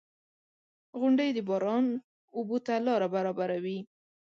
[0.99, 1.85] •غونډۍ د باران
[2.37, 3.79] اوبو ته لاره برابروي.